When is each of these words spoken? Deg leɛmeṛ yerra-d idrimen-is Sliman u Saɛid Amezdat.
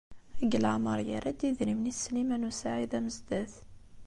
Deg 0.39 0.51
leɛmeṛ 0.63 0.99
yerra-d 1.07 1.41
idrimen-is 1.49 1.99
Sliman 2.03 2.47
u 2.49 2.51
Saɛid 2.59 2.91
Amezdat. 2.97 3.53